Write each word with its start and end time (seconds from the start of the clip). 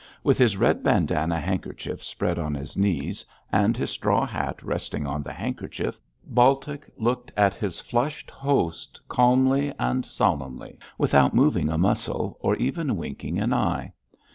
With 0.23 0.39
his 0.39 0.57
red 0.57 0.81
bandanna 0.81 1.39
handkerchief 1.39 2.03
spread 2.03 2.39
on 2.39 2.55
his 2.55 2.75
knees, 2.75 3.23
and 3.51 3.77
his 3.77 3.91
straw 3.91 4.25
hat 4.25 4.63
resting 4.63 5.05
on 5.05 5.21
the 5.21 5.31
handkerchief, 5.31 5.99
Baltic 6.25 6.91
looked 6.97 7.31
at 7.37 7.53
his 7.53 7.79
flushed 7.79 8.31
host 8.31 8.99
calmly 9.07 9.71
and 9.77 10.03
solemnly 10.03 10.79
without 10.97 11.35
moving 11.35 11.69
a 11.69 11.77
muscle, 11.77 12.37
or 12.39 12.55
even 12.55 12.97
winking 12.97 13.37
an 13.37 13.53
eye. 13.53 13.93